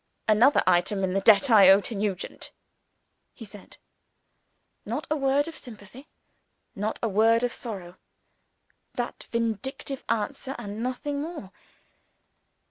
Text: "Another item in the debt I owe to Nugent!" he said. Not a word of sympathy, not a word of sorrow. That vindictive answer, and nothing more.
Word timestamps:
"Another 0.27 0.63
item 0.65 1.03
in 1.03 1.13
the 1.13 1.21
debt 1.21 1.51
I 1.51 1.69
owe 1.69 1.79
to 1.81 1.93
Nugent!" 1.93 2.51
he 3.35 3.45
said. 3.45 3.77
Not 4.83 5.05
a 5.11 5.15
word 5.15 5.47
of 5.47 5.55
sympathy, 5.55 6.09
not 6.73 6.97
a 7.03 7.07
word 7.07 7.43
of 7.43 7.53
sorrow. 7.53 7.97
That 8.95 9.25
vindictive 9.29 10.03
answer, 10.09 10.55
and 10.57 10.81
nothing 10.81 11.21
more. 11.21 11.51